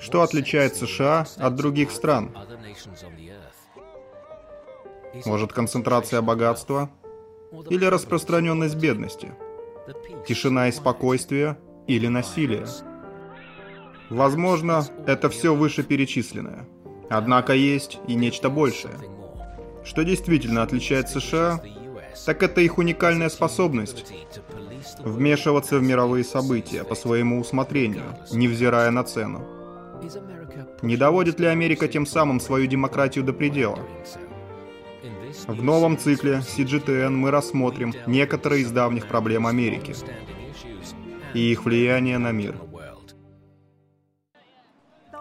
Что 0.00 0.22
отличает 0.22 0.76
США 0.76 1.26
от 1.36 1.54
других 1.56 1.90
стран? 1.90 2.34
Может, 5.26 5.52
концентрация 5.52 6.22
богатства? 6.22 6.90
Или 7.68 7.84
распространенность 7.84 8.76
бедности? 8.76 9.32
Тишина 10.26 10.68
и 10.68 10.72
спокойствие? 10.72 11.58
Или 11.86 12.06
насилие? 12.06 12.66
Возможно, 14.08 14.86
это 15.06 15.28
все 15.28 15.54
вышеперечисленное. 15.54 16.66
Однако 17.10 17.52
есть 17.54 17.98
и 18.06 18.14
нечто 18.14 18.48
большее. 18.48 18.94
Что 19.84 20.02
действительно 20.02 20.62
отличает 20.62 21.08
США, 21.08 21.60
так 22.24 22.42
это 22.42 22.60
их 22.60 22.78
уникальная 22.78 23.28
способность 23.28 24.06
вмешиваться 25.00 25.78
в 25.78 25.82
мировые 25.82 26.24
события 26.24 26.84
по 26.84 26.94
своему 26.94 27.40
усмотрению, 27.40 28.16
невзирая 28.30 28.90
на 28.90 29.04
цену. 29.04 29.59
Не 30.82 30.96
доводит 30.96 31.40
ли 31.40 31.46
Америка 31.46 31.88
тем 31.88 32.06
самым 32.06 32.40
свою 32.40 32.66
демократию 32.66 33.24
до 33.24 33.32
предела? 33.32 33.78
В 35.46 35.62
новом 35.62 35.96
цикле 35.96 36.40
CGTN 36.40 37.10
мы 37.10 37.30
рассмотрим 37.30 37.94
некоторые 38.06 38.62
из 38.62 38.70
давних 38.70 39.06
проблем 39.06 39.46
Америки 39.46 39.94
и 41.34 41.52
их 41.52 41.64
влияние 41.64 42.18
на 42.18 42.32
мир. 42.32 42.56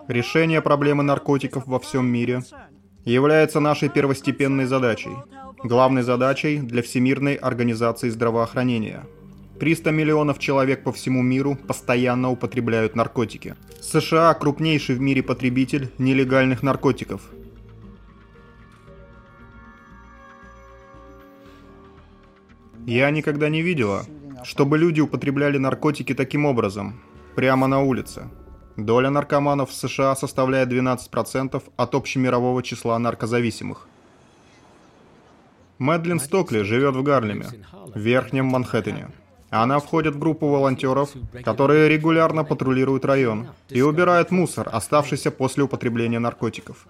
Решение 0.08 0.62
проблемы 0.62 1.04
наркотиков 1.04 1.68
во 1.68 1.80
всем 1.80 2.08
мире 2.08 2.42
является 3.06 3.60
нашей 3.60 3.90
первостепенной 3.90 4.66
задачей, 4.66 5.16
главной 5.64 6.02
задачей 6.02 6.58
для 6.60 6.82
Всемирной 6.82 7.36
организации 7.36 8.10
здравоохранения. 8.10 9.06
300 9.60 9.92
миллионов 9.92 10.40
человек 10.40 10.84
по 10.84 10.92
всему 10.92 11.22
миру 11.22 11.56
постоянно 11.56 12.32
употребляют 12.32 12.96
наркотики. 12.96 13.56
США– 13.82 14.34
крупнейший 14.40 14.96
в 14.96 15.02
мире 15.02 15.22
потребитель 15.22 15.92
нелегальных 15.98 16.64
наркотиков. 16.64 17.22
Я 22.86 23.12
никогда 23.12 23.50
не 23.50 23.62
видела, 23.62 24.06
чтобы 24.44 24.78
люди 24.78 25.02
употребляли 25.02 25.58
наркотики 25.58 26.16
таким 26.16 26.46
образом, 26.46 27.02
прямо 27.36 27.68
на 27.68 27.82
улице. 27.82 28.30
Доля 28.78 29.10
наркоманов 29.10 29.70
в 29.70 29.74
США 29.74 30.16
составляет 30.16 30.70
12% 30.70 31.62
от 31.76 31.96
общемирового 31.96 32.64
числа 32.64 32.98
наркозависимых. 32.98 33.88
Мэдлин 35.78 36.20
Стокли 36.20 36.62
живет 36.62 36.96
в 36.96 37.04
Гарлеме, 37.04 37.48
в 37.94 38.00
Верхнем 38.00 38.46
Манхэттене. 38.46 39.10
Она 39.50 39.80
входит 39.80 40.16
в 40.16 40.20
группу 40.20 40.48
волонтеров, 40.48 41.14
которые 41.44 41.90
регулярно 41.90 42.44
патрулируют 42.44 43.06
район 43.06 43.50
и 43.70 43.82
убирают 43.82 44.32
мусор, 44.32 44.70
оставшийся 44.72 45.32
после 45.32 45.64
употребления 45.64 46.20
наркотиков. 46.20 46.88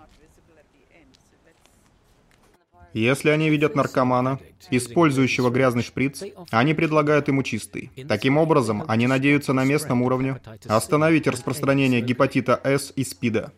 Если 2.94 3.30
они 3.30 3.50
видят 3.50 3.76
наркомана, 3.76 4.40
использующего 4.72 5.52
грязный 5.52 5.84
шприц, 5.84 6.24
они 6.50 6.74
предлагают 6.74 7.28
ему 7.28 7.44
чистый. 7.44 7.92
Таким 8.08 8.38
образом, 8.38 8.84
они 8.88 9.06
надеются 9.08 9.54
на 9.54 9.64
местном 9.64 10.02
уровне 10.02 10.42
остановить 10.68 11.28
распространение 11.28 12.02
гепатита 12.02 12.60
С 12.64 12.92
и 12.96 13.04
СПИДа. 13.04 13.54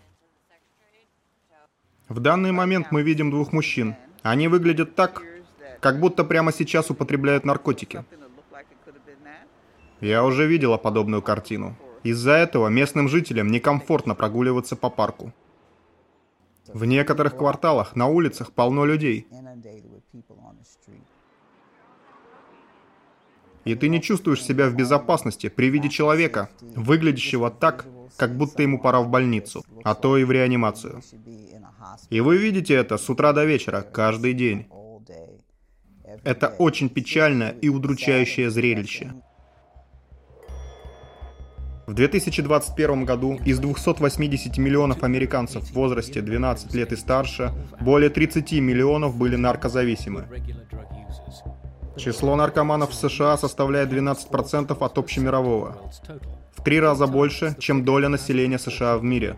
В 2.09 2.19
данный 2.19 2.51
момент 2.51 2.87
мы 2.91 3.03
видим 3.03 3.31
двух 3.31 3.53
мужчин. 3.53 3.95
Они 4.21 4.49
выглядят 4.49 4.95
так, 4.95 5.23
как 5.79 6.01
будто 6.01 6.25
прямо 6.25 6.51
сейчас 6.51 6.91
употребляют 6.91 7.45
наркотики. 7.45 8.03
Я 10.01 10.25
уже 10.25 10.47
видела 10.47 10.77
подобную 10.77 11.21
картину. 11.21 11.75
Из-за 12.03 12.31
этого 12.31 12.69
местным 12.69 13.07
жителям 13.07 13.49
некомфортно 13.51 14.15
прогуливаться 14.15 14.75
по 14.75 14.89
парку. 14.89 15.31
В 16.67 16.85
некоторых 16.85 17.37
кварталах 17.37 17.95
на 17.95 18.07
улицах 18.07 18.51
полно 18.51 18.85
людей. 18.85 19.27
И 23.63 23.75
ты 23.75 23.89
не 23.89 24.01
чувствуешь 24.01 24.43
себя 24.43 24.67
в 24.69 24.75
безопасности 24.75 25.49
при 25.49 25.69
виде 25.69 25.89
человека, 25.89 26.49
выглядящего 26.61 27.51
так, 27.51 27.85
как 28.17 28.35
будто 28.35 28.63
ему 28.63 28.79
пора 28.79 29.01
в 29.01 29.09
больницу, 29.09 29.63
а 29.83 29.93
то 29.93 30.17
и 30.17 30.23
в 30.23 30.31
реанимацию. 30.31 31.03
И 32.09 32.21
вы 32.21 32.37
видите 32.37 32.73
это 32.73 32.97
с 32.97 33.07
утра 33.07 33.33
до 33.33 33.45
вечера, 33.45 33.81
каждый 33.81 34.33
день. 34.33 34.67
Это 36.23 36.47
очень 36.47 36.89
печальное 36.89 37.51
и 37.51 37.69
удручающее 37.69 38.49
зрелище. 38.49 39.13
В 41.91 41.93
2021 41.93 43.03
году 43.03 43.37
из 43.43 43.59
280 43.59 44.57
миллионов 44.57 45.03
американцев 45.03 45.65
в 45.65 45.73
возрасте 45.73 46.21
12 46.21 46.73
лет 46.73 46.93
и 46.93 46.95
старше, 46.95 47.51
более 47.81 48.09
30 48.09 48.53
миллионов 48.61 49.17
были 49.17 49.35
наркозависимы. 49.35 50.25
Число 51.97 52.37
наркоманов 52.37 52.91
в 52.91 52.93
США 52.93 53.35
составляет 53.35 53.91
12% 53.91 54.77
от 54.79 54.97
общемирового. 54.97 55.91
В 56.55 56.63
три 56.63 56.79
раза 56.79 57.07
больше, 57.07 57.57
чем 57.59 57.83
доля 57.83 58.07
населения 58.07 58.57
США 58.57 58.97
в 58.97 59.03
мире. 59.03 59.35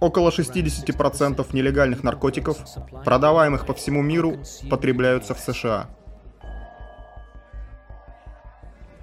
Около 0.00 0.30
60% 0.30 1.46
нелегальных 1.52 2.02
наркотиков, 2.02 2.56
продаваемых 3.04 3.66
по 3.66 3.74
всему 3.74 4.00
миру, 4.00 4.38
потребляются 4.70 5.34
в 5.34 5.38
США. 5.38 5.90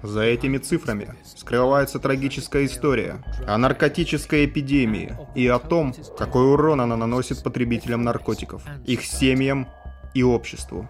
За 0.02 0.22
этими 0.22 0.58
цифрами 0.58 1.14
скрывается 1.24 1.98
трагическая 1.98 2.64
история 2.64 3.22
о 3.46 3.58
наркотической 3.58 4.46
эпидемии 4.46 5.16
и 5.34 5.46
о 5.46 5.58
том, 5.58 5.94
какой 6.16 6.50
урон 6.52 6.80
она 6.80 6.96
наносит 6.96 7.42
потребителям 7.42 8.02
наркотиков, 8.02 8.62
их 8.86 9.04
семьям 9.04 9.68
и 10.14 10.22
обществу. 10.22 10.88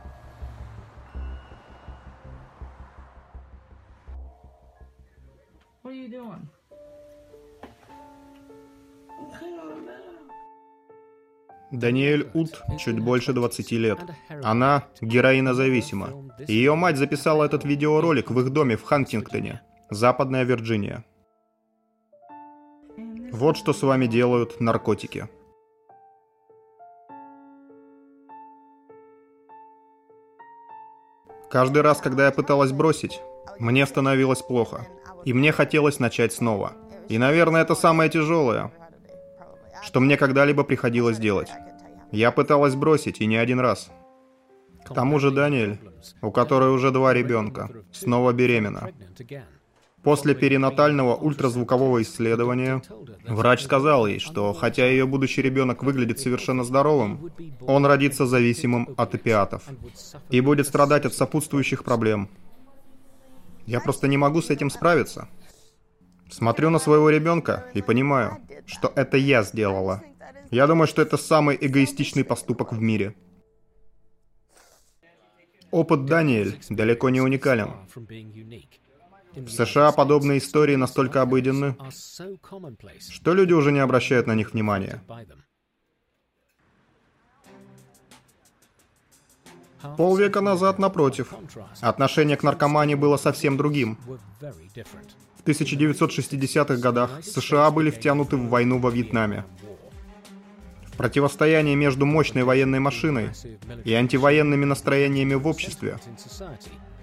Даниэль 11.70 12.28
Ут 12.34 12.62
чуть 12.78 12.98
больше 12.98 13.32
20 13.32 13.72
лет. 13.72 13.98
Она 14.42 14.84
героинозависима. 15.00 16.32
Ее 16.48 16.74
мать 16.74 16.96
записала 16.96 17.44
этот 17.44 17.64
видеоролик 17.64 18.30
в 18.30 18.40
их 18.40 18.50
доме 18.50 18.76
в 18.76 18.82
Хантингтоне, 18.82 19.62
Западная 19.90 20.44
Вирджиния. 20.44 21.04
Вот 23.32 23.56
что 23.56 23.72
с 23.72 23.82
вами 23.82 24.06
делают 24.06 24.60
наркотики. 24.60 25.28
Каждый 31.50 31.82
раз, 31.82 32.00
когда 32.00 32.26
я 32.26 32.30
пыталась 32.30 32.72
бросить, 32.72 33.20
мне 33.58 33.86
становилось 33.86 34.42
плохо. 34.42 34.86
И 35.24 35.32
мне 35.32 35.52
хотелось 35.52 35.98
начать 35.98 36.32
снова. 36.32 36.72
И, 37.08 37.18
наверное, 37.18 37.62
это 37.62 37.74
самое 37.74 38.08
тяжелое, 38.08 38.72
что 39.82 40.00
мне 40.00 40.16
когда-либо 40.16 40.64
приходилось 40.64 41.18
делать. 41.18 41.50
Я 42.12 42.30
пыталась 42.32 42.74
бросить, 42.74 43.20
и 43.20 43.26
не 43.26 43.36
один 43.36 43.60
раз. 43.60 43.90
К 44.84 44.94
тому 44.94 45.18
же 45.18 45.30
Даниэль, 45.30 45.78
у 46.22 46.30
которой 46.30 46.70
уже 46.70 46.90
два 46.90 47.14
ребенка, 47.14 47.70
снова 47.92 48.32
беременна. 48.32 48.90
После 50.02 50.34
перинатального 50.34 51.14
ультразвукового 51.14 52.00
исследования 52.02 52.82
врач 53.28 53.62
сказал 53.62 54.06
ей, 54.06 54.18
что 54.18 54.54
хотя 54.54 54.86
ее 54.86 55.06
будущий 55.06 55.42
ребенок 55.42 55.82
выглядит 55.82 56.18
совершенно 56.18 56.64
здоровым, 56.64 57.30
он 57.60 57.84
родится 57.84 58.24
зависимым 58.24 58.88
от 58.96 59.14
опиатов 59.14 59.62
и 60.30 60.40
будет 60.40 60.66
страдать 60.66 61.04
от 61.04 61.12
сопутствующих 61.12 61.84
проблем. 61.84 62.30
Я 63.66 63.80
просто 63.80 64.08
не 64.08 64.16
могу 64.16 64.40
с 64.40 64.48
этим 64.48 64.70
справиться. 64.70 65.28
Смотрю 66.30 66.70
на 66.70 66.78
своего 66.78 67.10
ребенка 67.10 67.64
и 67.74 67.82
понимаю, 67.82 68.38
что 68.66 68.92
это 68.94 69.16
я 69.16 69.42
сделала. 69.42 70.02
Я 70.50 70.66
думаю, 70.66 70.86
что 70.86 71.02
это 71.02 71.16
самый 71.16 71.58
эгоистичный 71.60 72.24
поступок 72.24 72.72
в 72.72 72.80
мире. 72.80 73.14
Опыт 75.70 76.06
Даниэль 76.06 76.58
далеко 76.68 77.10
не 77.10 77.20
уникален. 77.20 77.70
В 79.32 79.48
США 79.48 79.92
подобные 79.92 80.38
истории 80.38 80.74
настолько 80.74 81.22
обыденны, 81.22 81.76
что 83.10 83.34
люди 83.34 83.52
уже 83.52 83.70
не 83.70 83.78
обращают 83.78 84.26
на 84.26 84.34
них 84.34 84.52
внимания. 84.52 85.02
Полвека 89.96 90.40
назад, 90.40 90.78
напротив, 90.78 91.32
отношение 91.80 92.36
к 92.36 92.42
наркомании 92.42 92.96
было 92.96 93.16
совсем 93.16 93.56
другим. 93.56 93.98
В 95.40 95.42
1960-х 95.42 96.76
годах 96.76 97.10
США 97.24 97.70
были 97.70 97.90
втянуты 97.90 98.36
в 98.36 98.48
войну 98.48 98.78
во 98.78 98.90
Вьетнаме. 98.90 99.46
В 100.92 100.96
противостоянии 100.98 101.74
между 101.74 102.04
мощной 102.04 102.42
военной 102.42 102.78
машиной 102.78 103.30
и 103.84 103.94
антивоенными 103.94 104.66
настроениями 104.66 105.32
в 105.32 105.46
обществе 105.46 105.98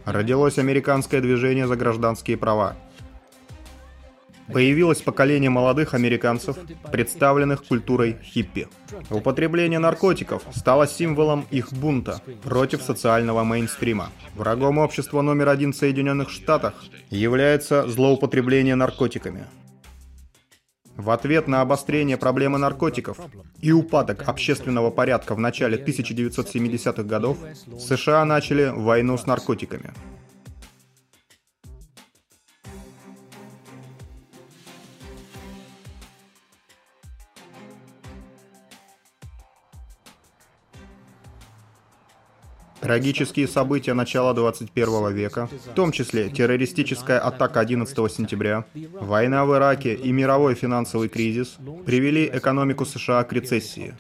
родилось 0.06 0.60
американское 0.60 1.20
движение 1.20 1.66
за 1.66 1.76
гражданские 1.76 2.38
права. 2.38 2.76
Появилось 4.52 5.02
поколение 5.02 5.50
молодых 5.50 5.94
американцев, 5.94 6.58
представленных 6.92 7.66
культурой 7.66 8.18
хиппи. 8.24 8.68
Употребление 9.10 9.80
наркотиков 9.80 10.44
стало 10.56 10.88
символом 10.88 11.46
их 11.52 11.74
бунта 11.74 12.22
против 12.44 12.82
социального 12.82 13.44
мейнстрима. 13.44 14.10
Врагом 14.36 14.78
общества 14.78 15.22
номер 15.22 15.50
один 15.50 15.74
в 15.74 15.76
Соединенных 15.76 16.30
Штатах 16.30 16.74
является 17.10 17.88
злоупотребление 17.88 18.76
наркотиками. 18.76 19.46
В 20.96 21.12
ответ 21.12 21.48
на 21.48 21.62
обострение 21.62 22.18
проблемы 22.18 22.58
наркотиков 22.58 23.20
и 23.60 23.72
упадок 23.72 24.28
общественного 24.28 24.90
порядка 24.90 25.36
в 25.36 25.40
начале 25.40 25.78
1970-х 25.78 27.04
годов, 27.04 27.38
США 27.80 28.26
начали 28.26 28.72
войну 28.76 29.16
с 29.18 29.28
наркотиками. 29.28 29.94
Трагические 42.82 43.48
события 43.48 43.94
начала 43.94 44.34
21 44.34 45.14
века, 45.14 45.50
в 45.66 45.74
том 45.74 45.92
числе 45.92 46.30
террористическая 46.30 47.20
атака 47.20 47.60
11 47.60 48.12
сентября, 48.12 48.66
война 49.00 49.46
в 49.46 49.56
Ираке 49.56 49.96
и 49.96 50.12
мировой 50.12 50.54
финансовый 50.56 51.10
кризис, 51.10 51.58
привели 51.86 52.30
экономику 52.32 52.86
США 52.86 53.24
к 53.24 53.34
рецессии. 53.34 53.96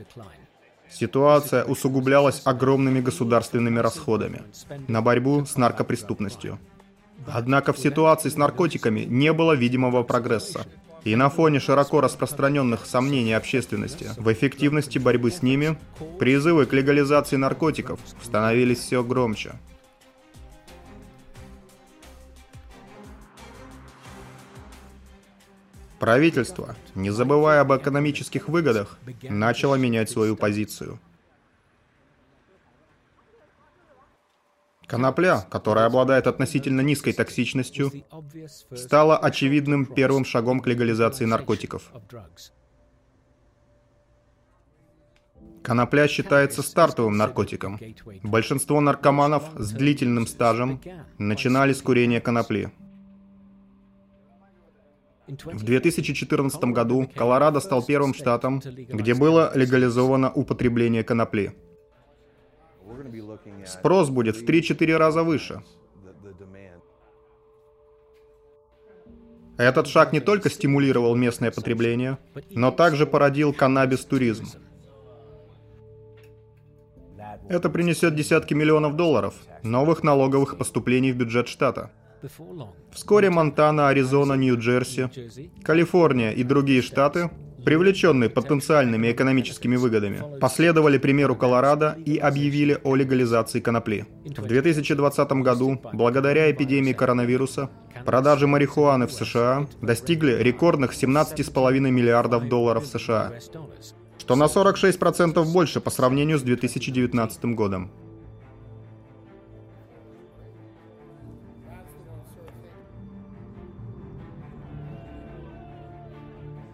Ситуация 0.89 1.63
усугублялась 1.65 2.41
огромными 2.45 3.01
государственными 3.01 3.79
расходами 3.79 4.44
на 4.88 5.01
борьбу 5.01 5.45
с 5.45 5.57
наркопреступностью. 5.57 6.59
Однако 7.25 7.74
в 7.74 7.79
ситуации 7.79 8.29
с 8.29 8.38
наркотиками 8.38 9.01
не 9.01 9.33
было 9.33 9.53
видимого 9.53 10.03
прогресса. 10.03 10.65
И 11.07 11.15
на 11.15 11.30
фоне 11.30 11.62
широко 11.62 12.01
распространенных 12.01 12.86
сомнений 12.86 13.31
общественности 13.31 14.09
в 14.18 14.30
эффективности 14.33 14.98
борьбы 14.98 15.31
с 15.31 15.42
ними, 15.42 15.77
призывы 16.19 16.65
к 16.65 16.74
легализации 16.74 17.38
наркотиков 17.38 17.98
становились 18.21 18.80
все 18.80 19.01
громче. 19.01 19.54
Правительство, 25.98 26.75
не 26.94 27.10
забывая 27.10 27.62
об 27.62 27.74
экономических 27.74 28.50
выгодах, 28.50 29.00
начало 29.30 29.75
менять 29.75 30.10
свою 30.10 30.36
позицию– 30.36 31.00
Конопля, 34.88 35.45
которая 35.50 35.86
обладает 35.86 36.28
относительно 36.28 36.80
низкой 36.80 37.12
токсичностью, 37.12 37.92
стала 38.74 39.18
очевидным 39.18 39.86
первым 39.86 40.24
шагом 40.24 40.62
к 40.62 40.68
легализации 40.68 41.25
наркотиков. 41.25 41.92
Конопля 45.62 46.07
считается 46.07 46.62
стартовым 46.62 47.18
наркотиком. 47.18 47.78
Большинство 48.24 48.80
наркоманов 48.80 49.44
с 49.56 49.72
длительным 49.72 50.25
стажем 50.25 50.80
начинали 51.18 51.74
с 51.74 51.81
курения 51.81 52.22
конопли. 52.22 52.72
В 55.28 55.63
2014 55.66 56.63
году 56.63 57.10
Колорадо 57.13 57.60
стал 57.60 57.86
первым 57.86 58.13
штатом, 58.13 58.62
где 58.62 59.13
было 59.13 59.51
легализовано 59.54 60.31
употребление 60.31 61.04
конопли. 61.04 61.54
Спрос 63.67 64.09
будет 64.09 64.37
в 64.37 64.45
3-4 64.45 64.97
раза 64.97 65.23
выше. 65.23 65.61
Этот 69.57 69.87
шаг 69.87 70.13
не 70.13 70.19
только 70.19 70.49
стимулировал 70.49 71.15
местное 71.15 71.51
потребление, 71.51 72.17
но 72.51 72.71
также 72.71 73.07
породил 73.07 73.53
каннабис-туризм. 73.53 74.45
Это 77.49 77.69
принесет 77.69 78.15
десятки 78.15 78.53
миллионов 78.53 78.95
долларов 78.95 79.33
новых 79.63 80.03
налоговых 80.03 80.57
поступлений 80.57 81.11
в 81.11 81.17
бюджет 81.17 81.47
штата. 81.47 81.91
Вскоре 82.91 83.29
Монтана, 83.29 83.89
Аризона, 83.89 84.33
Нью-Джерси, 84.33 85.09
Калифорния 85.63 86.31
и 86.31 86.43
другие 86.43 86.81
штаты 86.81 87.29
привлеченные 87.63 88.30
потенциальными 88.30 89.12
экономическими 89.12 89.75
выгодами, 89.75 90.39
последовали 90.39 90.98
примеру 90.98 91.36
Колорадо 91.36 91.98
и 92.06 92.18
объявили 92.18 92.80
о 92.83 92.95
легализации 92.95 93.59
конопли. 93.59 94.06
В 94.25 94.45
2020 94.45 95.31
году, 95.44 95.81
благодаря 95.94 96.51
эпидемии 96.51 96.94
коронавируса, 96.94 97.69
продажи 98.06 98.48
марихуаны 98.48 99.07
в 99.07 99.12
США 99.12 99.68
достигли 99.81 100.42
рекордных 100.42 100.94
17,5 100.94 101.80
миллиардов 101.80 102.48
долларов 102.48 102.86
США, 102.86 103.33
что 104.18 104.36
на 104.36 104.45
46% 104.45 105.44
больше 105.51 105.80
по 105.80 105.89
сравнению 105.89 106.38
с 106.38 106.44
2019 106.44 107.45
годом. 107.56 107.92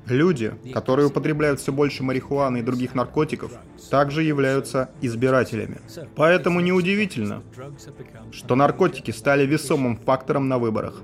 Люди, 0.07 0.53
которые 0.73 1.07
употребляют 1.07 1.61
все 1.61 1.71
больше 1.71 2.03
марихуаны 2.03 2.57
и 2.57 2.61
других 2.61 2.94
наркотиков, 2.94 3.53
также 3.89 4.23
являются 4.23 4.89
избирателями. 5.01 5.79
Поэтому 6.15 6.59
неудивительно, 6.59 7.41
что 8.31 8.55
наркотики 8.55 9.11
стали 9.11 9.45
весомым 9.45 9.97
фактором 9.97 10.50
на 10.50 10.57
выборах. 10.57 11.01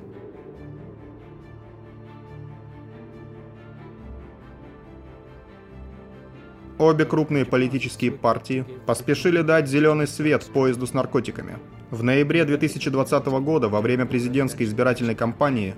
Обе 6.77 7.03
крупные 7.03 7.43
политические 7.43 8.11
партии 8.11 8.65
поспешили 8.85 9.41
дать 9.41 9.67
зеленый 9.67 10.07
свет 10.07 10.45
поезду 10.45 10.87
с 10.87 10.93
наркотиками. 10.93 11.57
В 11.91 12.03
ноябре 12.03 12.45
2020 12.45 13.25
года, 13.25 13.67
во 13.67 13.81
время 13.81 14.05
президентской 14.05 14.63
избирательной 14.63 15.15
кампании, 15.15 15.75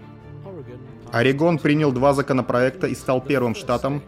Орегон 1.11 1.59
принял 1.59 1.91
два 1.91 2.13
законопроекта 2.13 2.87
и 2.87 2.95
стал 2.95 3.21
первым 3.21 3.53
штатом, 3.53 4.01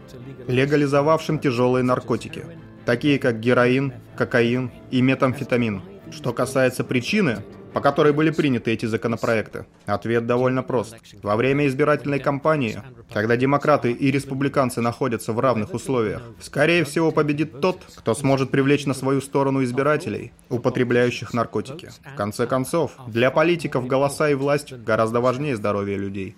легализовавшим 0.48 1.38
тяжелые 1.38 1.82
наркотики, 1.82 2.44
такие 2.86 3.18
как 3.18 3.40
героин, 3.40 3.92
кокаин 4.16 4.70
и 4.90 5.02
метамфетамин. 5.02 5.82
Что 6.10 6.32
касается 6.32 6.84
причины, 6.84 7.42
по 7.74 7.80
которой 7.80 8.12
были 8.12 8.30
приняты 8.30 8.72
эти 8.72 8.86
законопроекты? 8.86 9.66
Ответ 9.84 10.26
довольно 10.26 10.62
прост. 10.62 10.96
Во 11.22 11.36
время 11.36 11.66
избирательной 11.66 12.20
кампании, 12.20 12.80
когда 13.12 13.36
демократы 13.36 13.90
и 13.90 14.10
республиканцы 14.10 14.80
находятся 14.80 15.32
в 15.32 15.40
равных 15.40 15.74
условиях, 15.74 16.22
скорее 16.40 16.84
всего 16.84 17.10
победит 17.10 17.60
тот, 17.60 17.82
кто 17.96 18.14
сможет 18.14 18.50
привлечь 18.50 18.86
на 18.86 18.94
свою 18.94 19.20
сторону 19.20 19.64
избирателей, 19.64 20.32
употребляющих 20.48 21.34
наркотики. 21.34 21.90
В 22.14 22.16
конце 22.16 22.46
концов, 22.46 22.92
для 23.08 23.30
политиков 23.30 23.86
голоса 23.86 24.30
и 24.30 24.34
власть 24.34 24.72
гораздо 24.72 25.20
важнее 25.20 25.56
здоровье 25.56 25.98
людей. 25.98 26.36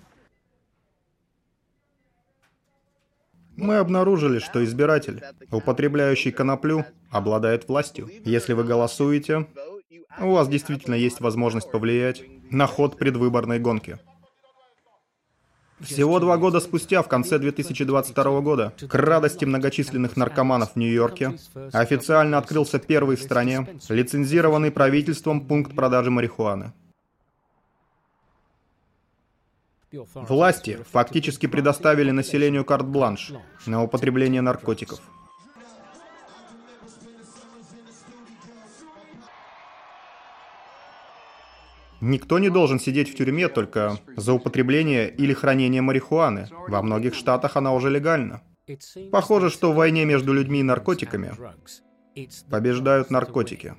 Мы 3.57 3.77
обнаружили, 3.77 4.39
что 4.39 4.63
избиратель, 4.63 5.21
употребляющий 5.51 6.31
коноплю, 6.31 6.85
обладает 7.09 7.67
властью. 7.67 8.09
Если 8.23 8.53
вы 8.53 8.63
голосуете, 8.63 9.47
у 10.21 10.31
вас 10.31 10.47
действительно 10.47 10.95
есть 10.95 11.19
возможность 11.19 11.71
повлиять 11.71 12.23
на 12.51 12.67
ход 12.67 12.97
предвыборной 12.97 13.59
гонки. 13.59 13.97
Всего 15.79 16.19
два 16.19 16.37
года 16.37 16.59
спустя, 16.59 17.03
в 17.03 17.07
конце 17.07 17.37
2022 17.37 18.41
года, 18.41 18.73
к 18.79 18.95
радости 18.95 19.45
многочисленных 19.45 20.17
наркоманов 20.17 20.73
в 20.73 20.75
Нью-Йорке, 20.75 21.37
официально 21.71 22.37
открылся 22.37 22.79
первый 22.79 23.15
в 23.15 23.21
стране 23.21 23.67
лицензированный 23.89 24.71
правительством 24.71 25.47
пункт 25.47 25.75
продажи 25.75 26.09
марихуаны. 26.09 26.73
Власти 29.91 30.79
фактически 30.91 31.47
предоставили 31.47 32.11
населению 32.11 32.65
карт-бланш 32.65 33.31
на 33.65 33.83
употребление 33.83 34.41
наркотиков. 34.41 34.99
Никто 41.99 42.37
не 42.37 42.49
должен 42.49 42.79
сидеть 42.79 43.09
в 43.09 43.15
тюрьме 43.15 43.47
только 43.47 43.97
за 44.15 44.33
употребление 44.33 45.09
или 45.09 45.33
хранение 45.33 45.81
марихуаны. 45.81 46.47
Во 46.67 46.81
многих 46.81 47.15
штатах 47.15 47.57
она 47.57 47.73
уже 47.73 47.89
легальна. 47.89 48.43
Похоже, 49.11 49.49
что 49.49 49.71
в 49.71 49.75
войне 49.75 50.05
между 50.05 50.33
людьми 50.33 50.59
и 50.59 50.63
наркотиками 50.63 51.31
побеждают 52.49 53.09
наркотики. 53.09 53.75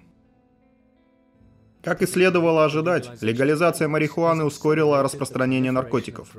Как 1.83 2.03
и 2.03 2.07
следовало 2.07 2.65
ожидать, 2.65 3.23
легализация 3.23 3.89
марихуаны 3.89 4.45
ускорила 4.45 5.03
распространение 5.03 5.73
наркотиков. 5.73 6.35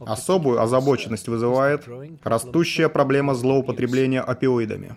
Особую 0.00 0.60
озабоченность 0.60 1.28
вызывает 1.28 1.86
растущая 2.22 2.88
проблема 2.88 3.34
злоупотребления 3.34 4.20
опиоидами. 4.20 4.96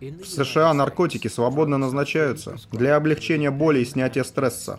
В 0.00 0.24
США 0.24 0.72
наркотики 0.74 1.26
свободно 1.26 1.78
назначаются 1.78 2.56
для 2.70 2.96
облегчения 2.96 3.50
боли 3.50 3.80
и 3.80 3.84
снятия 3.84 4.24
стресса. 4.24 4.78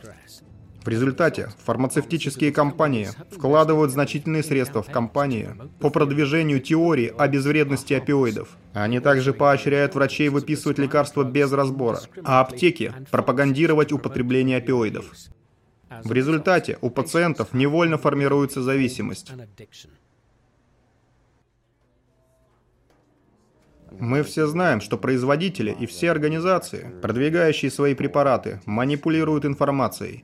В 0.88 0.90
результате 0.90 1.50
фармацевтические 1.66 2.54
компании 2.54 3.10
вкладывают 3.30 3.92
значительные 3.92 4.42
средства 4.42 4.82
в 4.82 4.90
кампании 4.90 5.50
по 5.82 5.90
продвижению 5.90 6.62
теории 6.62 7.14
о 7.18 7.28
безвредности 7.28 7.94
опиоидов. 7.94 8.56
Они 8.72 9.02
также 9.02 9.34
поощряют 9.34 9.96
врачей 9.96 10.30
выписывать 10.30 10.78
лекарства 10.78 11.26
без 11.26 11.52
разбора, 11.52 12.00
а 12.24 12.40
аптеки 12.40 12.94
пропагандировать 13.12 13.92
употребление 13.92 14.60
опиоидов. 14.60 15.12
В 16.06 16.12
результате 16.14 16.78
у 16.80 16.90
пациентов 16.90 17.52
невольно 17.52 17.98
формируется 17.98 18.62
зависимость. 18.62 19.34
Мы 24.00 24.24
все 24.24 24.48
знаем, 24.48 24.80
что 24.80 24.98
производители 24.98 25.76
и 25.78 25.86
все 25.86 26.12
организации, 26.12 26.94
продвигающие 27.02 27.72
свои 27.72 27.94
препараты, 27.94 28.62
манипулируют 28.66 29.44
информацией. 29.44 30.24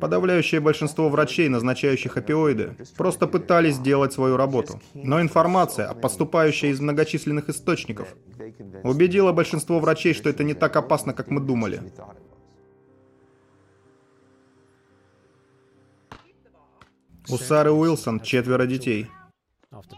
Подавляющее 0.00 0.60
большинство 0.60 1.08
врачей, 1.08 1.48
назначающих 1.48 2.16
опиоиды, 2.16 2.76
просто 2.96 3.26
пытались 3.26 3.76
сделать 3.76 4.12
свою 4.12 4.36
работу. 4.36 4.80
Но 4.94 5.20
информация, 5.20 5.92
поступающая 5.94 6.70
из 6.70 6.80
многочисленных 6.80 7.48
источников, 7.48 8.14
убедила 8.84 9.32
большинство 9.32 9.80
врачей, 9.80 10.14
что 10.14 10.28
это 10.28 10.44
не 10.44 10.54
так 10.54 10.76
опасно, 10.76 11.12
как 11.12 11.30
мы 11.30 11.40
думали. 11.40 11.82
У 17.28 17.36
Сары 17.38 17.72
Уилсон 17.72 18.20
четверо 18.20 18.66
детей. 18.66 19.10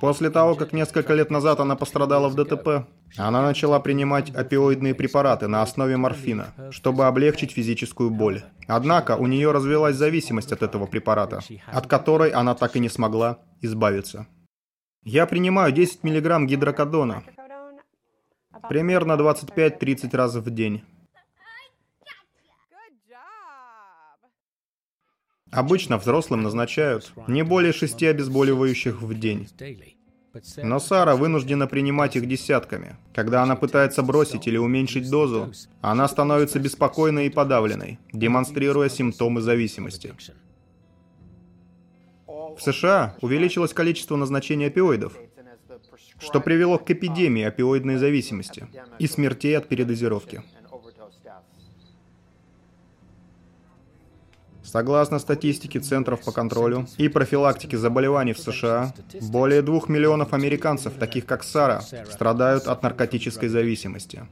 После 0.00 0.30
того, 0.30 0.54
как 0.54 0.72
несколько 0.72 1.14
лет 1.14 1.30
назад 1.30 1.60
она 1.60 1.76
пострадала 1.76 2.28
в 2.28 2.34
ДТП, 2.34 2.86
она 3.16 3.42
начала 3.42 3.80
принимать 3.80 4.30
опиоидные 4.30 4.94
препараты 4.94 5.48
на 5.48 5.62
основе 5.62 5.96
морфина, 5.96 6.54
чтобы 6.70 7.06
облегчить 7.06 7.52
физическую 7.52 8.10
боль. 8.10 8.42
Однако 8.66 9.16
у 9.16 9.26
нее 9.26 9.52
развилась 9.52 9.96
зависимость 9.96 10.52
от 10.52 10.62
этого 10.62 10.86
препарата, 10.86 11.40
от 11.66 11.86
которой 11.86 12.30
она 12.30 12.54
так 12.54 12.76
и 12.76 12.80
не 12.80 12.88
смогла 12.88 13.38
избавиться. 13.60 14.26
Я 15.04 15.26
принимаю 15.26 15.72
10 15.72 16.04
мг 16.04 16.46
гидрокодона, 16.46 17.22
примерно 18.68 19.12
25-30 19.12 20.16
раз 20.16 20.34
в 20.34 20.50
день. 20.50 20.82
Обычно 25.50 25.98
взрослым 25.98 26.42
назначают 26.42 27.12
не 27.26 27.42
более 27.42 27.72
шести 27.72 28.06
обезболивающих 28.06 29.00
в 29.00 29.18
день. 29.18 29.48
Но 30.58 30.78
Сара 30.78 31.16
вынуждена 31.16 31.66
принимать 31.66 32.16
их 32.16 32.28
десятками. 32.28 32.96
Когда 33.14 33.42
она 33.42 33.56
пытается 33.56 34.02
бросить 34.02 34.46
или 34.46 34.58
уменьшить 34.58 35.10
дозу, 35.10 35.52
она 35.80 36.06
становится 36.06 36.58
беспокойной 36.58 37.26
и 37.26 37.30
подавленной, 37.30 37.98
демонстрируя 38.12 38.88
симптомы 38.88 39.40
зависимости. 39.40 40.14
В 42.26 42.60
США 42.60 43.16
увеличилось 43.20 43.72
количество 43.72 44.16
назначений 44.16 44.66
опиоидов, 44.66 45.14
что 46.18 46.40
привело 46.40 46.78
к 46.78 46.90
эпидемии 46.90 47.44
опиоидной 47.44 47.96
зависимости 47.96 48.66
и 48.98 49.06
смертей 49.06 49.56
от 49.56 49.68
передозировки. 49.68 50.42
Согласно 54.70 55.18
статистике 55.18 55.80
Центров 55.80 56.22
по 56.22 56.30
контролю 56.30 56.86
и 56.98 57.08
профилактике 57.08 57.78
заболеваний 57.78 58.34
в 58.34 58.38
США, 58.38 58.92
более 59.22 59.62
двух 59.62 59.88
миллионов 59.88 60.34
американцев, 60.34 60.92
таких 60.98 61.24
как 61.24 61.42
Сара, 61.42 61.80
страдают 61.80 62.66
от 62.66 62.82
наркотической 62.82 63.48
зависимости. 63.48 64.26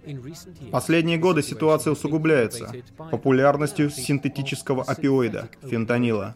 Последние 0.71 1.17
годы 1.17 1.43
ситуация 1.43 1.93
усугубляется 1.93 2.71
популярностью 3.11 3.89
синтетического 3.89 4.83
опиоида– 4.83 5.49
фентанила. 5.63 6.35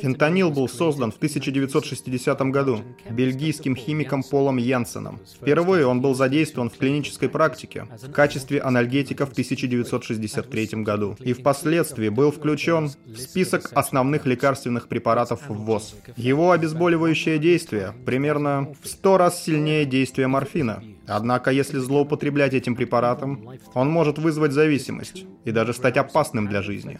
Фентанил 0.00 0.50
был 0.50 0.68
создан 0.68 1.12
в 1.12 1.16
1960 1.16 2.40
году 2.50 2.82
бельгийским 3.10 3.76
химиком 3.76 4.22
Полом 4.22 4.56
Янсеном. 4.56 5.20
Впервые 5.40 5.86
он 5.86 6.00
был 6.00 6.14
задействован 6.14 6.70
в 6.70 6.76
клинической 6.76 7.28
практике 7.28 7.86
в 8.02 8.12
качестве 8.12 8.60
анальгетика 8.60 9.26
в 9.26 9.32
1963 9.32 10.82
году 10.82 11.16
и 11.20 11.32
впоследствии 11.32 12.08
был 12.08 12.30
включен 12.30 12.90
в 13.06 13.16
список 13.16 13.70
основных 13.74 14.26
лекарственных 14.26 14.88
препаратов 14.88 15.48
в 15.48 15.54
ВОЗ. 15.54 15.96
Его 16.16 16.52
обезболивающее 16.52 17.38
действие 17.38 17.94
примерно 18.04 18.72
в 18.82 18.88
100 18.88 19.18
раз 19.18 19.44
сильнее 19.44 19.84
действия 19.84 20.26
морфина. 20.26 20.82
Однако, 21.06 21.50
если 21.50 21.78
злоупотреблять 21.78 22.54
этим 22.54 22.76
препаратом, 22.76 23.48
он 23.74 23.88
может 23.88 24.18
вызвать 24.18 24.52
зависимость 24.52 25.24
и 25.44 25.50
даже 25.50 25.72
стать 25.72 25.96
опасным 25.96 26.46
для 26.46 26.62
жизни. 26.62 26.98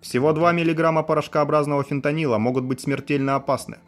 Всего 0.00 0.32
2 0.32 0.52
мг 0.52 1.06
порошкообразного 1.06 1.82
фентанила 1.82 2.38
могут 2.38 2.64
быть 2.64 2.80
смертельно 2.80 3.34
опасны. 3.34 3.78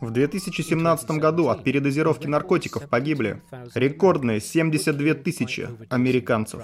В 0.00 0.10
2017 0.10 1.10
году 1.12 1.48
от 1.48 1.62
передозировки 1.62 2.26
наркотиков 2.26 2.88
погибли 2.88 3.42
рекордные 3.74 4.40
72 4.40 5.14
тысячи 5.14 5.68
американцев. 5.90 6.62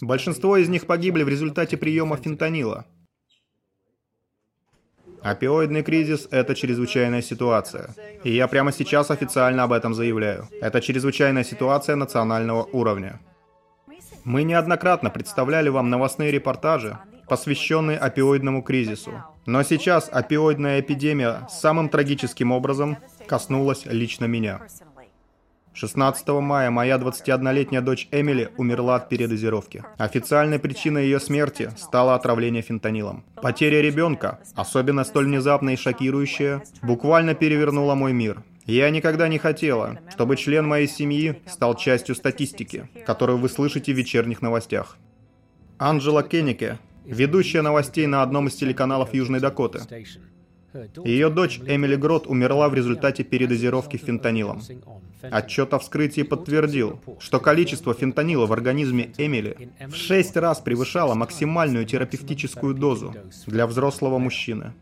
Большинство 0.00 0.56
из 0.56 0.68
них 0.68 0.86
погибли 0.86 1.24
в 1.24 1.28
результате 1.28 1.76
приема 1.76 2.16
фентанила– 2.16 2.86
Опиоидный 5.22 5.82
кризис– 5.82 6.28
это 6.30 6.54
чрезвычайная 6.54 7.22
ситуация. 7.22 7.90
И 8.24 8.30
я 8.30 8.48
прямо 8.48 8.72
сейчас 8.72 9.10
официально 9.10 9.64
об 9.64 9.72
этом 9.72 9.94
заявляю. 9.94 10.48
Это 10.60 10.80
чрезвычайная 10.80 11.44
ситуация 11.44 11.96
национального 11.96 12.64
уровня. 12.64 13.20
Мы 14.24 14.42
неоднократно 14.44 15.10
представляли 15.10 15.68
вам 15.68 15.90
новостные 15.90 16.30
репортажи, 16.30 16.98
посвященные 17.28 17.98
опиоидному 17.98 18.62
кризису. 18.62 19.12
Но 19.46 19.62
сейчас 19.62 20.08
опиоидная 20.10 20.80
эпидемия 20.80 21.46
самым 21.50 21.88
трагическим 21.88 22.52
образом 22.52 22.98
коснулась 23.26 23.84
лично 23.86 24.24
меня. 24.24 24.60
16 25.72 26.28
мая 26.28 26.70
моя 26.70 26.96
21-летняя 26.96 27.80
дочь 27.80 28.08
Эмили 28.10 28.50
умерла 28.56 28.96
от 28.96 29.08
передозировки. 29.08 29.84
Официальной 29.98 30.58
причиной 30.58 31.04
ее 31.04 31.20
смерти 31.20 31.70
стало 31.76 32.14
отравление 32.14 32.62
фентанилом. 32.62 33.24
Потеря 33.40 33.80
ребенка, 33.80 34.40
особенно 34.54 35.04
столь 35.04 35.26
внезапная 35.26 35.74
и 35.74 35.76
шокирующая, 35.76 36.62
буквально 36.82 37.34
перевернула 37.34 37.94
мой 37.94 38.12
мир. 38.12 38.42
Я 38.66 38.90
никогда 38.90 39.28
не 39.28 39.38
хотела, 39.38 39.98
чтобы 40.10 40.36
член 40.36 40.66
моей 40.66 40.86
семьи 40.86 41.40
стал 41.46 41.76
частью 41.76 42.14
статистики, 42.14 42.88
которую 43.06 43.38
вы 43.38 43.48
слышите 43.48 43.92
в 43.92 43.96
вечерних 43.96 44.42
новостях. 44.42 44.96
Анджела 45.78 46.22
Кеннике, 46.22 46.78
ведущая 47.04 47.62
новостей 47.62 48.06
на 48.06 48.22
одном 48.22 48.48
из 48.48 48.54
телеканалов 48.54 49.14
Южной 49.14 49.40
Дакоты, 49.40 49.80
ее 51.04 51.30
дочь 51.30 51.60
Эмили 51.66 51.96
Грот 51.96 52.26
умерла 52.26 52.68
в 52.68 52.74
результате 52.74 53.24
передозировки 53.24 53.96
фентанилом. 53.96 54.62
Отчет 55.22 55.74
о 55.74 55.78
вскрытии 55.78 56.22
подтвердил, 56.22 57.00
что 57.18 57.40
количество 57.40 57.92
фентанила 57.94 58.46
в 58.46 58.52
организме 58.52 59.12
Эмили 59.18 59.70
в 59.86 59.94
шесть 59.94 60.36
раз 60.36 60.60
превышало 60.60 61.14
максимальную 61.14 61.84
терапевтическую 61.84 62.74
дозу 62.74 63.14
для 63.46 63.66
взрослого 63.66 64.18
мужчины. 64.18 64.72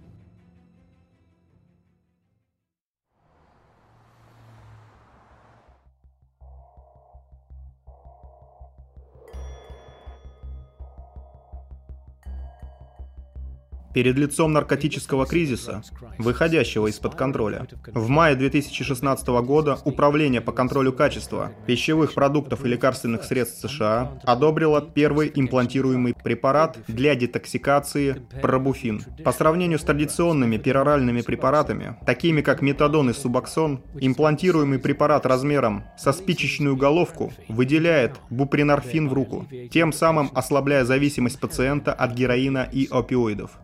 Перед 13.98 14.16
лицом 14.16 14.52
наркотического 14.52 15.26
кризиса, 15.26 15.82
выходящего 16.18 16.86
из-под 16.86 17.16
контроля. 17.16 17.66
В 17.92 18.08
мае 18.08 18.36
2016 18.36 19.26
года 19.26 19.76
Управление 19.84 20.40
по 20.40 20.52
контролю 20.52 20.92
качества 20.92 21.50
пищевых 21.66 22.14
продуктов 22.14 22.64
и 22.64 22.68
лекарственных 22.68 23.24
средств 23.24 23.68
США 23.68 24.20
одобрило 24.22 24.80
первый 24.80 25.32
имплантируемый 25.34 26.14
препарат 26.14 26.78
для 26.86 27.16
детоксикации 27.16 28.22
пробуфин. 28.40 29.02
По 29.24 29.32
сравнению 29.32 29.80
с 29.80 29.82
традиционными 29.82 30.58
пероральными 30.58 31.22
препаратами, 31.22 31.96
такими 32.06 32.40
как 32.40 32.62
метадон 32.62 33.10
и 33.10 33.14
субоксон, 33.14 33.82
имплантируемый 34.00 34.78
препарат 34.78 35.26
размером 35.26 35.82
со 35.96 36.12
спичечную 36.12 36.76
головку 36.76 37.32
выделяет 37.48 38.14
бупринорфин 38.30 39.08
в 39.08 39.12
руку, 39.12 39.48
тем 39.72 39.92
самым 39.92 40.30
ослабляя 40.34 40.84
зависимость 40.84 41.40
пациента 41.40 41.92
от 41.92 42.12
героина 42.12 42.68
и 42.70 42.86
опиоидов. 42.88 43.58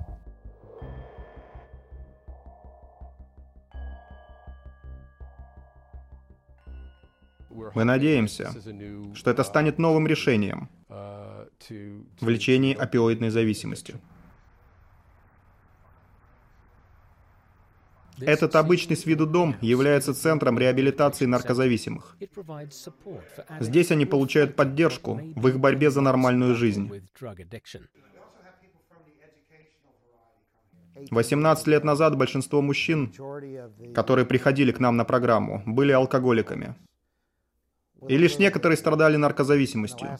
Мы 7.75 7.85
надеемся, 7.85 8.53
что 9.15 9.31
это 9.31 9.45
станет 9.45 9.79
новым 9.79 10.07
решением 10.07 10.69
в 10.89 12.29
лечении 12.29 12.75
опиоидной 12.75 13.31
зависимости. 13.31 13.95
Этот 18.21 18.55
обычный 18.55 18.97
с 18.97 19.07
виду 19.07 19.27
дом 19.27 19.57
является 19.61 20.15
центром 20.15 20.59
реабилитации 20.59 21.27
наркозависимых. 21.27 22.17
Здесь 23.61 23.91
они 23.91 24.07
получают 24.07 24.55
поддержку 24.55 25.21
в 25.35 25.49
их 25.49 25.59
борьбе 25.59 25.91
за 25.91 26.01
нормальную 26.01 26.55
жизнь. 26.55 26.91
18 31.11 31.67
лет 31.67 31.85
назад 31.85 32.17
большинство 32.17 32.63
мужчин, 32.63 33.13
которые 33.95 34.25
приходили 34.25 34.71
к 34.71 34.79
нам 34.79 34.97
на 34.97 35.05
программу, 35.05 35.63
были 35.67 35.91
алкоголиками. 35.91 36.77
И 38.09 38.17
лишь 38.17 38.39
некоторые 38.39 38.77
страдали 38.77 39.17
наркозависимостью. 39.17 40.19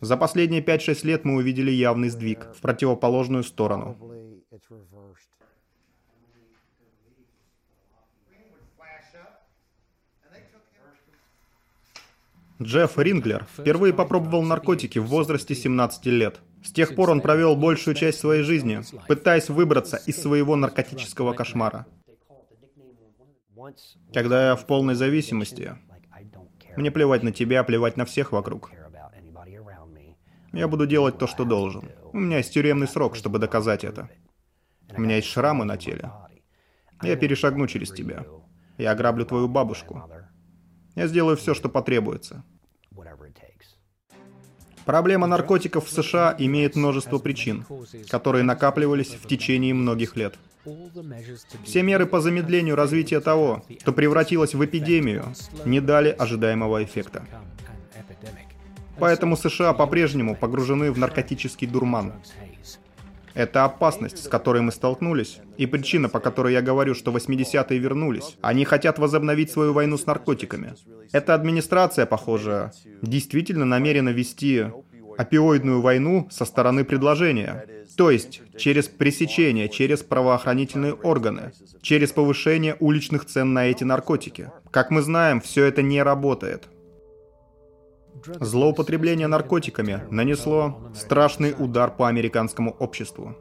За 0.00 0.16
последние 0.16 0.62
5-6 0.62 1.06
лет 1.06 1.24
мы 1.24 1.36
увидели 1.36 1.70
явный 1.70 2.08
сдвиг 2.08 2.48
в 2.54 2.60
противоположную 2.60 3.44
сторону. 3.44 3.96
Джефф 12.62 12.98
Ринглер 12.98 13.46
впервые 13.52 13.92
попробовал 13.92 14.42
наркотики 14.42 14.98
в 14.98 15.06
возрасте 15.06 15.54
17 15.54 16.06
лет. 16.06 16.40
С 16.64 16.70
тех 16.70 16.94
пор 16.94 17.10
он 17.10 17.20
провел 17.20 17.56
большую 17.56 17.94
часть 17.94 18.20
своей 18.20 18.42
жизни, 18.42 18.80
пытаясь 19.08 19.50
выбраться 19.50 19.96
из 19.96 20.22
своего 20.22 20.56
наркотического 20.56 21.34
кошмара. 21.34 21.86
Когда 24.12 24.48
я 24.48 24.56
в 24.56 24.66
полной 24.66 24.94
зависимости, 24.94 25.76
мне 26.76 26.90
плевать 26.90 27.22
на 27.22 27.32
тебя, 27.32 27.64
плевать 27.64 27.96
на 27.96 28.04
всех 28.04 28.32
вокруг. 28.32 28.70
Я 30.52 30.68
буду 30.68 30.86
делать 30.86 31.18
то, 31.18 31.26
что 31.26 31.44
должен. 31.44 31.90
У 32.12 32.18
меня 32.18 32.38
есть 32.38 32.52
тюремный 32.52 32.86
срок, 32.86 33.16
чтобы 33.16 33.38
доказать 33.38 33.84
это. 33.84 34.08
У 34.96 35.00
меня 35.00 35.16
есть 35.16 35.28
шрамы 35.28 35.64
на 35.64 35.76
теле. 35.76 36.10
Я 37.02 37.16
перешагну 37.16 37.66
через 37.66 37.90
тебя. 37.90 38.24
Я 38.78 38.92
ограблю 38.92 39.24
твою 39.24 39.48
бабушку. 39.48 40.08
Я 40.94 41.08
сделаю 41.08 41.36
все, 41.36 41.54
что 41.54 41.68
потребуется. 41.68 42.44
Проблема 44.84 45.26
наркотиков 45.26 45.86
в 45.86 45.90
США 45.90 46.34
имеет 46.38 46.76
множество 46.76 47.18
причин, 47.18 47.64
которые 48.08 48.44
накапливались 48.44 49.14
в 49.14 49.26
течение 49.26 49.74
многих 49.74 50.14
лет. 50.14 50.38
Все 51.64 51.82
меры 51.82 52.06
по 52.06 52.20
замедлению 52.20 52.76
развития 52.76 53.20
того, 53.20 53.62
что 53.80 53.92
превратилось 53.92 54.54
в 54.54 54.64
эпидемию, 54.64 55.24
не 55.64 55.80
дали 55.80 56.10
ожидаемого 56.10 56.82
эффекта. 56.82 57.24
Поэтому 58.98 59.36
США 59.36 59.72
по-прежнему 59.72 60.36
погружены 60.36 60.92
в 60.92 60.98
наркотический 60.98 61.66
дурман. 61.66 62.12
Это 63.34 63.64
опасность, 63.64 64.24
с 64.24 64.28
которой 64.28 64.62
мы 64.62 64.70
столкнулись, 64.70 65.40
и 65.56 65.66
причина, 65.66 66.08
по 66.08 66.20
которой 66.20 66.52
я 66.52 66.62
говорю, 66.62 66.94
что 66.94 67.10
80-е 67.10 67.78
вернулись. 67.78 68.36
Они 68.40 68.64
хотят 68.64 69.00
возобновить 69.00 69.50
свою 69.50 69.72
войну 69.72 69.98
с 69.98 70.06
наркотиками. 70.06 70.74
Эта 71.10 71.34
администрация, 71.34 72.06
похоже, 72.06 72.70
действительно 73.02 73.64
намерена 73.64 74.10
вести 74.10 74.66
опиоидную 75.18 75.80
войну 75.80 76.28
со 76.30 76.44
стороны 76.44 76.84
предложения. 76.84 77.66
То 77.96 78.10
есть 78.10 78.42
через 78.56 78.88
пресечение, 78.88 79.68
через 79.68 80.02
правоохранительные 80.02 80.94
органы, 80.94 81.52
через 81.80 82.12
повышение 82.12 82.76
уличных 82.80 83.24
цен 83.24 83.52
на 83.52 83.66
эти 83.66 83.84
наркотики. 83.84 84.50
Как 84.70 84.90
мы 84.90 85.02
знаем, 85.02 85.40
все 85.40 85.64
это 85.64 85.82
не 85.82 86.02
работает. 86.02 86.68
Злоупотребление 88.40 89.26
наркотиками 89.26 90.02
нанесло 90.10 90.80
страшный 90.94 91.54
удар 91.56 91.90
по 91.94 92.08
американскому 92.08 92.70
обществу. 92.70 93.36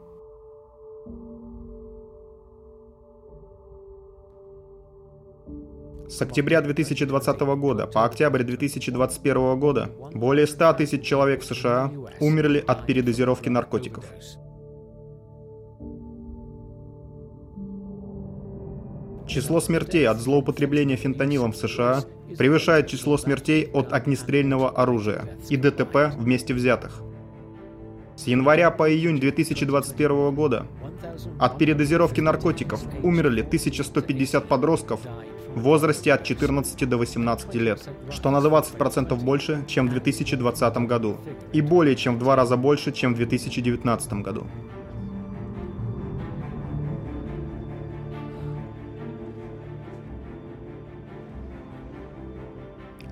С 6.10 6.21
октября 6.21 6.62
2020 6.62 7.39
года 7.58 7.88
по 7.88 8.06
октябрь 8.06 8.43
2021 8.43 9.60
года 9.60 9.89
более 10.13 10.45
100 10.45 10.73
тысяч 10.73 11.04
человек 11.04 11.41
в 11.41 11.45
США 11.45 11.91
умерли 12.19 12.63
от 12.67 12.86
передозировки 12.86 13.49
наркотиков. 13.49 14.06
Число 19.27 19.62
смертей 19.62 20.07
от 20.07 20.19
злоупотребления 20.19 20.97
фентанилом 20.97 21.53
в 21.53 21.57
США 21.57 22.03
превышает 22.38 22.88
число 22.88 23.17
смертей 23.17 23.69
от 23.73 23.93
огнестрельного 23.93 24.69
оружия 24.69 25.38
и 25.49 25.55
ДТП 25.55 26.13
вместе 26.17 26.53
взятых. 26.53 27.01
С 28.15 28.27
января 28.27 28.69
по 28.69 28.91
июнь 28.91 29.19
2021 29.19 30.36
года 30.36 30.67
от 31.39 31.57
передозировки 31.57 32.21
наркотиков 32.21 32.81
умерли 33.01 33.41
1150 33.41 34.45
подростков 34.45 34.99
в 35.55 35.62
возрасте 35.62 36.13
от 36.13 36.23
14 36.23 36.88
до 36.88 36.97
18 36.97 37.55
лет, 37.55 37.81
что 38.12 38.29
на 38.29 38.38
20% 38.38 39.15
больше, 39.15 39.63
чем 39.67 39.88
в 39.88 39.91
2020 39.91 40.77
году, 40.79 41.17
и 41.53 41.62
более 41.62 41.95
чем 41.95 42.15
в 42.15 42.19
два 42.19 42.36
раза 42.36 42.57
больше, 42.57 42.91
чем 42.91 43.13
в 43.13 43.17
2019 43.17 44.13
году. 44.13 44.47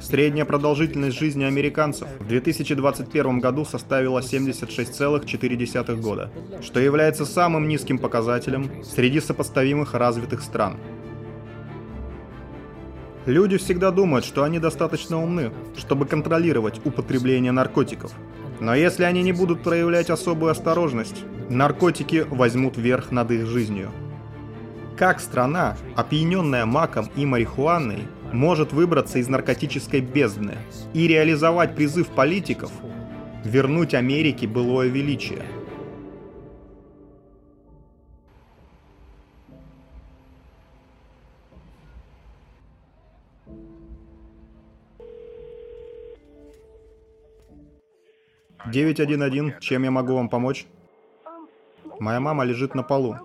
Средняя 0.02 0.46
продолжительность 0.46 1.18
жизни 1.18 1.44
американцев 1.44 2.08
в 2.20 2.28
2021 2.28 3.40
году 3.40 3.66
составила 3.66 4.20
76,4 4.20 5.96
года, 6.02 6.32
что 6.62 6.80
является 6.80 7.24
самым 7.24 7.68
низким 7.68 8.00
показателем 8.00 8.84
среди 8.84 9.20
сопоставимых 9.20 9.94
развитых 9.94 10.42
стран. 10.42 10.78
Люди 13.28 13.58
всегда 13.58 13.92
думают, 13.92 14.26
что 14.26 14.44
они 14.44 14.58
достаточно 14.58 15.22
умны, 15.22 15.52
чтобы 15.78 16.08
контролировать 16.08 16.82
употребление 16.84 17.52
наркотиков. 17.52 18.12
Но 18.60 18.74
если 18.74 19.04
они 19.04 19.22
не 19.22 19.34
будут 19.34 19.62
проявлять 19.62 20.10
особую 20.10 20.52
осторожность, 20.52 21.24
наркотики 21.50 22.26
возьмут 22.28 22.76
верх 22.76 23.12
над 23.12 23.30
их 23.30 23.46
жизнью. 23.46 23.92
Как 24.98 25.20
страна, 25.20 25.78
опьяненная 25.96 26.66
маком 26.66 27.10
и 27.16 27.26
марихуаной, 27.26 28.08
может 28.34 28.74
выбраться 28.74 29.20
из 29.20 29.28
наркотической 29.28 30.02
бездны 30.02 30.58
и 30.94 31.08
реализовать 31.08 31.76
призыв 31.76 32.08
политиков 32.10 32.72
вернуть 33.44 33.94
Америке 33.94 34.48
былое 34.48 34.88
величие. 34.88 35.44
Девять 48.72 49.02
один 49.02 49.22
один. 49.22 49.56
Чем 49.60 49.84
я 49.84 49.91
могу 49.91 50.13
вам 50.13 50.30
помочь? 50.30 50.65
Моя 52.00 52.22
мама 52.22 52.46
лежит 52.46 52.74
на 52.74 52.84
полу. 52.84 53.17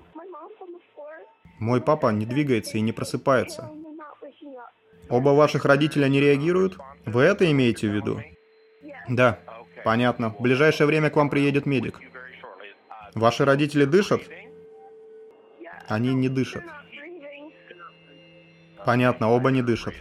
Мой 1.60 1.80
папа 1.80 2.08
не 2.08 2.26
двигается 2.26 2.78
и 2.78 2.80
не 2.80 2.92
просыпается. 2.92 3.70
Оба 5.08 5.30
ваших 5.30 5.64
родителя 5.64 6.08
не 6.08 6.20
реагируют? 6.20 6.78
Вы 7.04 7.22
это 7.22 7.50
имеете 7.50 7.88
в 7.88 7.92
виду? 7.92 8.22
Да, 9.08 9.38
понятно. 9.84 10.30
В 10.30 10.40
ближайшее 10.40 10.86
время 10.86 11.10
к 11.10 11.16
вам 11.16 11.30
приедет 11.30 11.66
медик. 11.66 12.00
Ваши 13.14 13.44
родители 13.44 13.84
дышат? 13.84 14.22
Они 15.88 16.12
не 16.14 16.28
дышат. 16.28 16.64
Понятно, 18.84 19.30
оба 19.30 19.50
не 19.50 19.62
дышат. 19.62 19.94